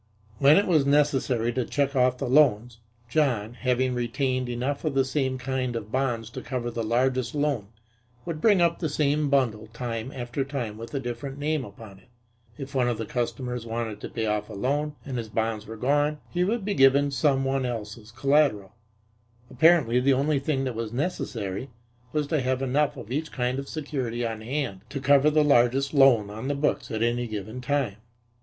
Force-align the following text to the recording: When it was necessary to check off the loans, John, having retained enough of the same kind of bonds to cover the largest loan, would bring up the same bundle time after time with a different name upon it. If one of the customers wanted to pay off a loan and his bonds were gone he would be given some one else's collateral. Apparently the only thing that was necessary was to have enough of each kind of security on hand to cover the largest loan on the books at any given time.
When 0.39 0.57
it 0.57 0.65
was 0.65 0.87
necessary 0.87 1.53
to 1.53 1.63
check 1.63 1.95
off 1.95 2.17
the 2.17 2.27
loans, 2.27 2.79
John, 3.07 3.53
having 3.53 3.93
retained 3.93 4.49
enough 4.49 4.83
of 4.83 4.95
the 4.95 5.05
same 5.05 5.37
kind 5.37 5.75
of 5.75 5.91
bonds 5.91 6.31
to 6.31 6.41
cover 6.41 6.71
the 6.71 6.81
largest 6.83 7.35
loan, 7.35 7.67
would 8.25 8.41
bring 8.41 8.63
up 8.63 8.79
the 8.79 8.89
same 8.89 9.29
bundle 9.29 9.67
time 9.67 10.11
after 10.11 10.43
time 10.43 10.79
with 10.79 10.91
a 10.95 10.99
different 10.99 11.37
name 11.37 11.63
upon 11.63 11.99
it. 11.99 12.09
If 12.57 12.73
one 12.73 12.87
of 12.89 12.97
the 12.97 13.05
customers 13.05 13.67
wanted 13.67 14.01
to 14.01 14.09
pay 14.09 14.25
off 14.25 14.49
a 14.49 14.53
loan 14.53 14.95
and 15.05 15.19
his 15.19 15.29
bonds 15.29 15.67
were 15.67 15.77
gone 15.77 16.17
he 16.31 16.43
would 16.43 16.65
be 16.65 16.73
given 16.73 17.11
some 17.11 17.43
one 17.45 17.63
else's 17.63 18.11
collateral. 18.11 18.73
Apparently 19.51 19.99
the 19.99 20.13
only 20.13 20.39
thing 20.39 20.63
that 20.63 20.73
was 20.73 20.91
necessary 20.91 21.69
was 22.11 22.25
to 22.25 22.41
have 22.41 22.63
enough 22.63 22.97
of 22.97 23.11
each 23.11 23.31
kind 23.31 23.59
of 23.59 23.69
security 23.69 24.25
on 24.25 24.41
hand 24.41 24.81
to 24.89 24.99
cover 24.99 25.29
the 25.29 25.43
largest 25.43 25.93
loan 25.93 26.31
on 26.31 26.47
the 26.47 26.55
books 26.55 26.89
at 26.89 27.03
any 27.03 27.27
given 27.27 27.61
time. 27.61 27.97